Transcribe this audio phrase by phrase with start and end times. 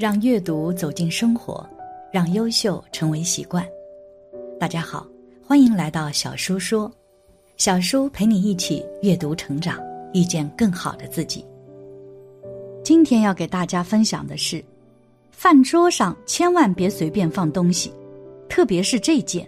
[0.00, 1.62] 让阅读走进生活，
[2.10, 3.62] 让优秀成为习惯。
[4.58, 5.06] 大家好，
[5.46, 6.90] 欢迎来到小叔说，
[7.58, 9.78] 小叔陪你一起阅读成长，
[10.14, 11.44] 遇见更好的自己。
[12.82, 14.64] 今天要给大家分享的是，
[15.30, 17.92] 饭桌上千万别随便放东西，
[18.48, 19.46] 特别是这件，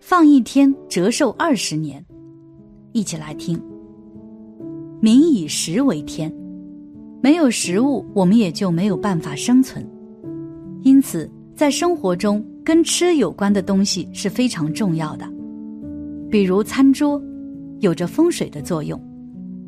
[0.00, 2.02] 放一天折寿二十年。
[2.92, 3.62] 一起来听。
[4.98, 6.34] 民以食为天。
[7.22, 9.86] 没有食物，我们也就没有办法生存。
[10.82, 15.30] 因此，在生活中跟吃有关的东西是非常重要的。
[16.30, 17.22] 比如餐桌，
[17.80, 18.98] 有着风水的作用，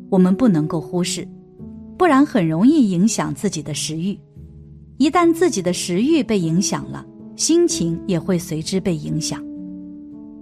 [0.09, 1.27] 我们不能够忽视，
[1.97, 4.17] 不然很容易影响自己的食欲。
[4.97, 9.43] 一旦自己的食欲被影响了，心情也会随之被影响。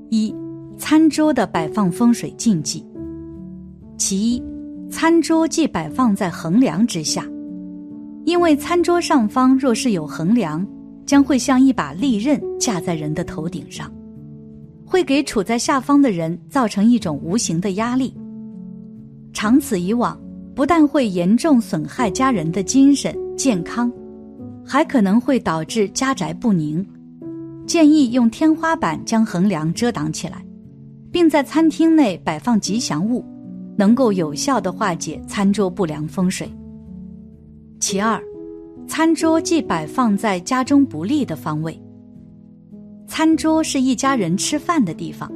[0.09, 0.34] 一，
[0.77, 2.85] 餐桌的摆放风水禁忌。
[3.98, 4.51] 其一。
[4.91, 7.25] 餐桌既摆放在横梁之下，
[8.25, 10.67] 因为餐桌上方若是有横梁，
[11.05, 13.89] 将会像一把利刃架在人的头顶上，
[14.85, 18.13] 会给处在下方的人造成一种无形的压力。
[19.34, 20.19] 长此以往，
[20.53, 23.91] 不但会严重损害家人的精神健康，
[24.63, 26.85] 还可能会导致家宅不宁。
[27.65, 30.45] 建议用天花板将横梁遮挡起来，
[31.12, 33.25] 并在餐厅内摆放吉祥物。
[33.82, 36.48] 能够有效的化解餐桌不良风水。
[37.79, 38.21] 其二，
[38.87, 41.82] 餐桌忌摆放在家中不利的方位。
[43.07, 45.32] 餐桌是一家人吃饭的地方，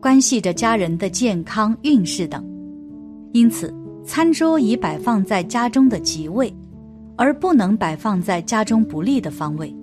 [0.00, 2.48] 关系着家人的健康运势等，
[3.32, 6.54] 因此餐桌宜摆放在家中的吉位，
[7.16, 9.74] 而不能摆放在家中不利的方位。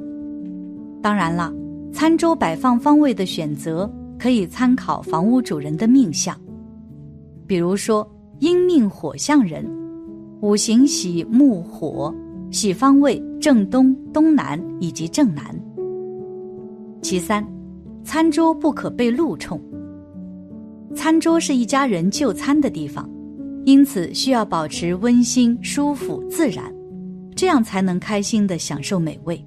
[1.02, 1.54] 当然了，
[1.92, 6.34] 餐桌摆放方位的选择可以参考房屋主人的命相。
[7.50, 9.66] 比如说，阴命火象人，
[10.42, 12.14] 五行喜木火，
[12.52, 15.44] 喜方位正东、东南以及正南。
[17.02, 17.44] 其三，
[18.04, 19.60] 餐桌不可被路冲。
[20.94, 23.10] 餐桌是一家人就餐的地方，
[23.66, 26.72] 因此需要保持温馨、舒服、自然，
[27.36, 29.44] 这样才能开心的享受美味。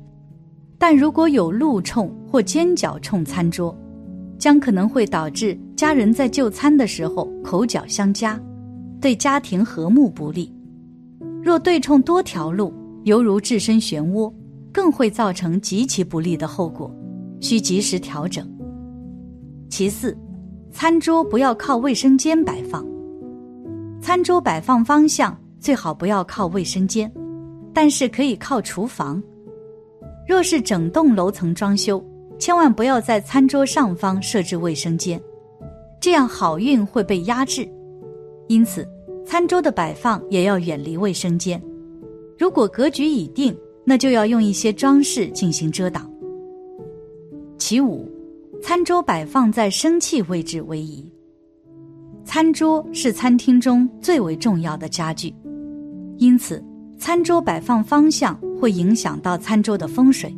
[0.76, 3.72] 但如果有路冲或尖角冲餐桌，
[4.38, 8.40] 将可能会导致家人在就餐的时候口角相加，
[9.00, 10.48] 对家庭和睦不利。
[11.42, 12.72] 若对冲多条路，
[13.02, 14.32] 犹如置身漩涡，
[14.72, 16.88] 更会造成极其不利的后果，
[17.40, 18.48] 需及时调整。
[19.68, 20.16] 其次，
[20.70, 22.86] 餐桌不要靠卫生间摆放。
[24.00, 27.12] 餐桌摆放方向最好不要靠卫生间，
[27.74, 29.20] 但是可以靠厨房。
[30.28, 32.00] 若是整栋楼层装修。
[32.38, 35.20] 千万不要在餐桌上方设置卫生间，
[36.02, 37.66] 这样好运会被压制。
[38.48, 38.86] 因此，
[39.24, 41.62] 餐桌的摆放也要远离卫生间。
[42.36, 46.10] 如果格局已定，那就要用一些装饰进行遮挡。
[47.56, 48.04] 其五，
[48.60, 51.08] 餐桌摆放在生气位置为宜。
[52.24, 55.32] 餐桌是餐厅中最为重要的家具，
[56.18, 56.62] 因此，
[56.98, 60.36] 餐桌摆放方向会影响到餐桌的风水。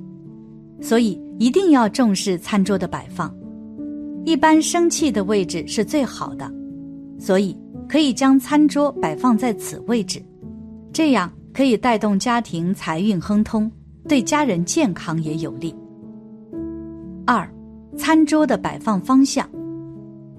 [0.79, 3.35] 所以一定要重视餐桌的摆放，
[4.25, 6.51] 一般生气的位置是最好的，
[7.19, 10.23] 所以可以将餐桌摆放在此位置，
[10.93, 13.71] 这样可以带动家庭财运亨通，
[14.09, 15.75] 对家人健康也有利。
[17.27, 17.47] 二，
[17.99, 19.47] 餐桌的摆放方向，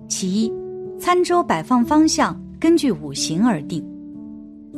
[0.08, 0.52] 其一，
[1.00, 3.86] 餐桌摆放方向根据五行而定，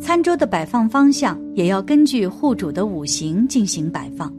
[0.01, 4.34] 餐桌的摆放方向也要根据户主的五行进行摆放。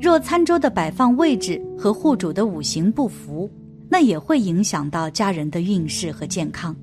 [0.00, 3.50] 若餐桌的摆放位置和户主的五行不符，
[3.88, 6.74] 那也会影响到家人的运势和健康。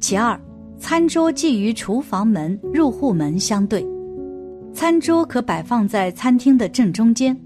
[0.00, 0.38] 其二，
[0.78, 3.86] 餐桌既与厨房门、入户门相对，
[4.72, 7.36] 餐桌可摆放在餐厅的正中间，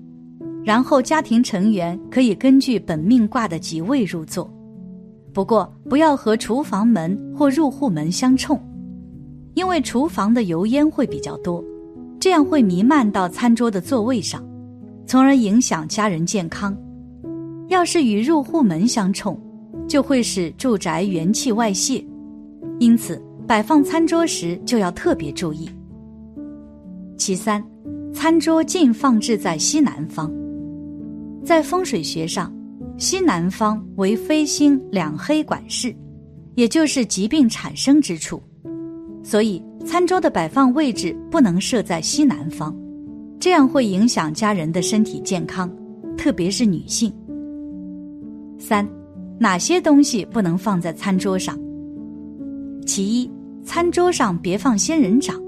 [0.65, 4.53] 然后家庭成员可以根据本命卦的吉位入座。
[5.33, 8.61] 不过，不要和厨房门或入户门相冲，
[9.55, 11.63] 因为厨房的油烟会比较多。
[12.19, 14.45] 这样会弥漫到餐桌的座位上，
[15.07, 16.77] 从而影响家人健康。
[17.69, 19.39] 要是与入户门相冲，
[19.87, 22.05] 就会使住宅元气外泄，
[22.79, 25.69] 因此摆放餐桌时就要特别注意。
[27.17, 27.65] 其三，
[28.13, 30.33] 餐桌尽放置在西南方。
[31.45, 32.53] 在风水学上，
[32.97, 35.95] 西南方为飞星两黑管事，
[36.55, 38.43] 也就是疾病产生之处，
[39.23, 39.63] 所以。
[39.87, 42.77] 餐桌的摆放位置不能设在西南方，
[43.41, 45.71] 这样会影响家人的身体健康，
[46.15, 47.11] 特别是女性。
[48.69, 48.87] 三，
[49.39, 51.59] 哪些东西不能放在餐桌上？
[52.85, 53.31] 其一，
[53.65, 55.41] 餐桌上别放仙人掌。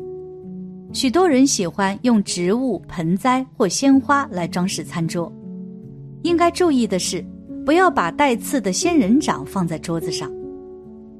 [0.95, 5.31] 许多人喜欢用植物、盆栽或鲜花来装饰餐桌。
[6.23, 7.23] 应该注意的是，
[7.67, 10.33] 不要把带刺的仙人掌放在桌子上，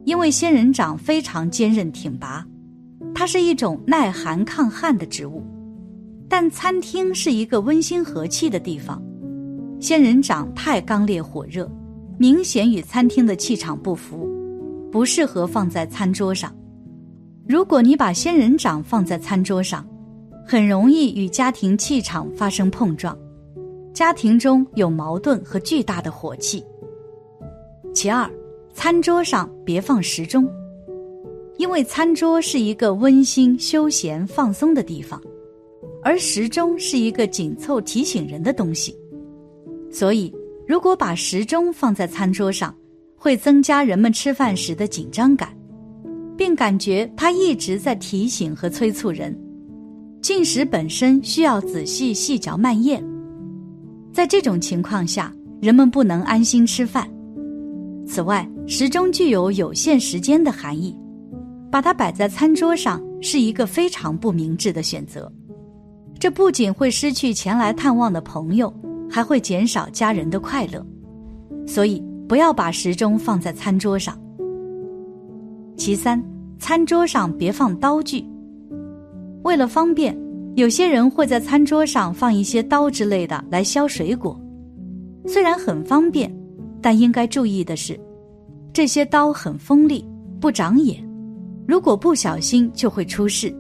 [0.07, 2.43] 因为仙人掌非常坚韧挺拔，
[3.15, 5.45] 它是一种耐寒抗旱的植物。
[6.31, 9.03] 但餐厅是一个温馨和气的地方，
[9.79, 11.71] 仙人掌太刚烈火热，
[12.21, 14.29] 明显与餐厅的气场不符，
[14.93, 16.55] 不适合放在餐桌上。
[17.49, 19.89] 如果你把仙人掌放在餐桌上，
[20.47, 23.17] 很容易与家庭气场发生碰撞。
[23.95, 26.63] 家庭中有矛盾和巨大的火气。
[27.95, 28.31] 其二，
[28.75, 30.47] 餐桌上别放时钟，
[31.57, 35.19] 因为餐桌是一个温馨、休闲、放松的地方，
[36.03, 38.95] 而时钟是一个紧凑提醒人的东西，
[39.91, 40.31] 所以
[40.71, 42.73] 如果把时钟放在餐桌上，
[43.17, 45.53] 会增加人们吃饭时的紧张感，
[46.37, 49.37] 并感觉它一直在提醒和催促人。
[50.23, 53.05] 进食本身需要仔细细嚼慢咽。
[54.13, 57.11] 在这种情况下，人们不能安心吃饭。
[58.07, 60.97] 此外，时钟具有有限时间的含义，
[61.69, 65.29] 把它摆在餐桌上是一个非常不明智的选择。
[66.17, 68.73] 这不仅会失去前来探望的朋友，
[69.11, 70.87] 还会减少家人的快乐。
[71.67, 74.19] 所以，不要把时钟放在餐桌上。
[75.77, 76.23] 其三，
[76.59, 78.25] 餐桌上别放刀具。
[79.43, 80.17] 为了方便。
[80.57, 84.39] 有些人会在餐桌上放一些刀之类的来削水果，
[85.25, 86.31] 虽然很方便，
[86.83, 87.99] 但应该注意的是，
[88.73, 90.05] 这些刀很锋利，
[90.41, 91.09] 不长眼，
[91.69, 93.55] 如果不小心就会出事。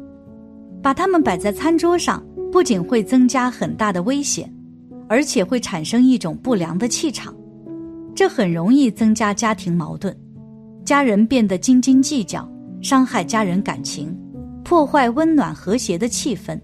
[0.83, 2.21] 把它们摆在餐桌上，
[2.51, 4.53] 不仅会增加很大的危险，
[5.11, 7.35] 而且会产生一种不良的气场，
[8.15, 10.15] 这很容易增加家庭矛盾，
[10.85, 12.49] 家人变得斤斤计较，
[12.81, 14.17] 伤害家人感情，
[14.63, 16.57] 破坏温暖和谐的气氛。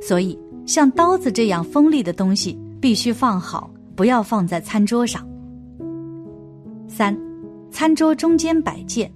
[0.00, 0.36] 所以，
[0.66, 5.24] 像刀子这样锋利的东西必须放好，不要放在餐桌上。
[6.88, 7.16] 三，
[7.70, 9.08] 餐桌中间摆件。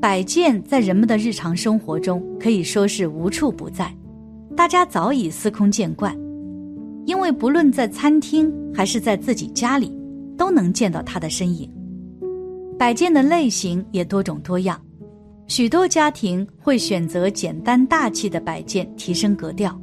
[0.00, 3.94] 摆件在人们的日常生活中可以说是无处不在，
[4.56, 6.16] 大家早已司空见惯，
[7.06, 9.92] 因为不论在餐厅还是在自己家里，
[10.36, 11.70] 都能见到它的身影。
[12.78, 14.80] 摆件的类型也多种多样。
[15.46, 19.78] 许多家庭会选择简单大气的摆件，提升格调。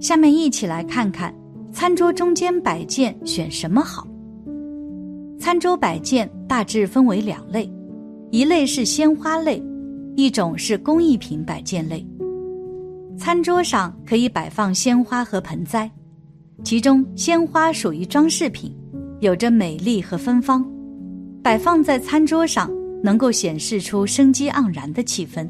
[0.00, 1.34] 下面一起来看看
[1.72, 4.06] 餐桌中间摆件选什么好。
[5.40, 7.68] 餐桌摆件大致分为两类，
[8.30, 9.60] 一类是鲜花类，
[10.14, 12.06] 一种是工艺品摆件类。
[13.16, 15.90] 餐桌上可以摆放鲜花和盆栽，
[16.62, 18.74] 其中鲜花属于装饰品，
[19.20, 20.64] 有着美丽和芬芳，
[21.42, 22.70] 摆放在餐桌上。
[23.04, 25.46] 能够显示出生机盎然的气氛，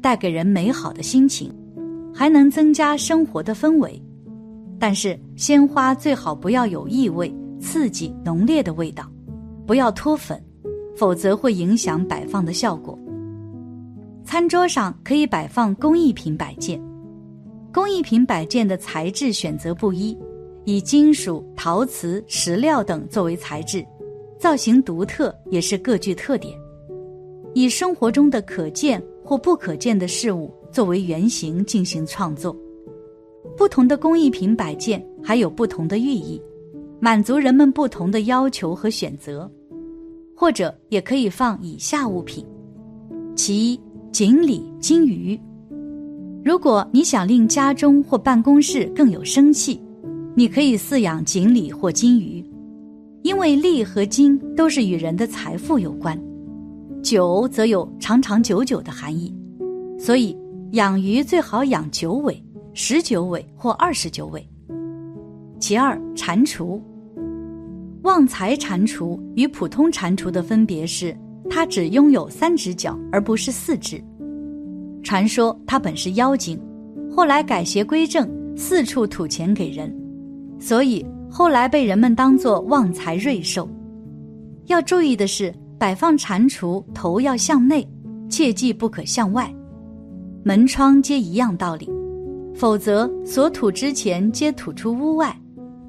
[0.00, 1.54] 带给人美好的心情，
[2.10, 4.02] 还能增加生活的氛围。
[4.78, 9.04] 但是鲜花最好不要有异味、刺激、浓烈的味道，
[9.66, 10.42] 不要脱粉，
[10.96, 12.98] 否则会影响摆放的效果。
[14.30, 16.80] 餐桌上可以摆放工艺品摆件，
[17.74, 20.16] 工艺品摆件的材质选择不一，
[20.64, 23.84] 以金属、陶瓷、石料等作为材质，
[24.38, 26.56] 造型独特，也是各具特点。
[27.54, 32.56] 以生活中的可见或不可见的事物作为原型进行创作，
[33.56, 36.40] 不同的工艺品摆件还有不同的寓意，
[37.00, 39.50] 满足人们不同的要求和选择。
[40.36, 42.46] 或者也可以放以下物品：
[43.34, 43.80] 其一，
[44.12, 45.38] 锦鲤、金鱼。
[46.44, 49.80] 如果你想令家中或办公室更有生气，
[50.34, 52.44] 你可以饲养锦鲤或金鱼，
[53.22, 56.20] 因为鲤和金都是与人的财富有关。
[57.02, 59.32] 九则有长长久久的含义，
[59.98, 60.36] 所以
[60.72, 62.42] 养鱼最好养九尾、
[62.74, 64.46] 十九尾或二十九尾。
[65.58, 66.80] 其二，蟾蜍，
[68.02, 71.16] 旺财蟾蜍与普通蟾蜍的分别是，
[71.50, 74.02] 它只拥有三只脚，而不是四只。
[75.02, 76.58] 传说它本是妖精，
[77.14, 79.94] 后来改邪归正，四处吐钱给人，
[80.58, 83.68] 所以后来被人们当作旺财瑞兽。
[84.66, 85.52] 要注意的是。
[85.80, 87.88] 摆放蟾蜍头要向内，
[88.28, 89.50] 切记不可向外。
[90.44, 91.88] 门窗皆一样道理，
[92.54, 95.34] 否则所吐之钱皆吐出屋外，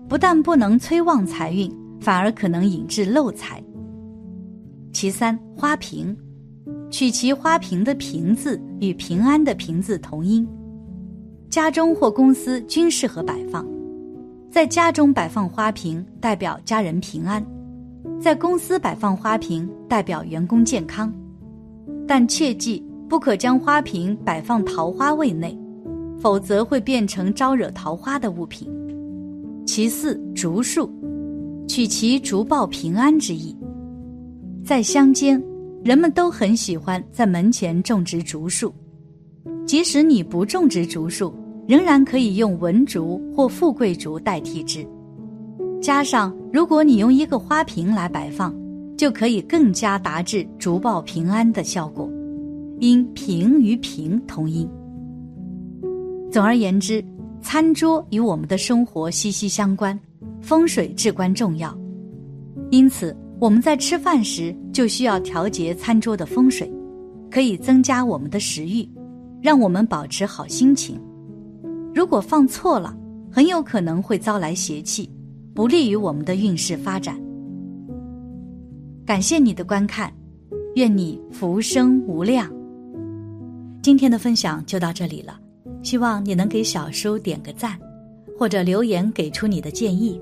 [0.07, 3.61] 不但不能催旺财运，反而可能引致漏财。
[4.91, 6.15] 其三，花瓶，
[6.89, 10.47] 取其花瓶的“瓶”字与平安的“平”字同音，
[11.49, 13.65] 家中或公司均适合摆放。
[14.49, 17.45] 在家中摆放花瓶，代表家人平安。
[18.19, 21.11] 在公司摆放花瓶，代表员工健康，
[22.05, 25.57] 但切记不可将花瓶摆放桃花位内，
[26.19, 28.69] 否则会变成招惹桃花的物品。
[29.65, 30.91] 其四，竹树，
[31.67, 33.55] 取其竹报平安之意。
[34.63, 35.41] 在乡间，
[35.83, 38.73] 人们都很喜欢在门前种植竹树，
[39.65, 41.33] 即使你不种植竹树，
[41.67, 44.87] 仍然可以用文竹或富贵竹代替之。
[45.81, 48.55] 加上，如果你用一个花瓶来摆放，
[48.95, 52.09] 就可以更加达至竹报平安的效果。
[52.79, 54.67] 因平与平同音。
[56.31, 57.03] 总而言之，
[57.41, 59.99] 餐桌与我们的生活息息相关，
[60.39, 61.75] 风水至关重要。
[62.69, 66.71] 因此，我们在吃饭时就需要调节餐桌的风水，
[67.31, 68.87] 可以增加我们的食欲，
[69.41, 71.01] 让我们保持好心情。
[71.91, 72.95] 如果放错了，
[73.31, 75.09] 很有可能会招来邪气，
[75.55, 77.19] 不利于我们的运势发展。
[79.07, 80.13] 感谢你的观看，
[80.75, 82.47] 愿你福生无量。
[83.81, 85.39] 今天的分享就到这里了，
[85.81, 87.75] 希望你能给小叔点个赞，
[88.37, 90.21] 或者留言给出你的建议。